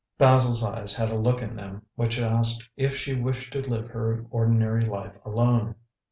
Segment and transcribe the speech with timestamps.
[0.17, 4.25] Basil's eyes had a look in them which asked if she wished to live her
[4.31, 5.75] ordinary life alone.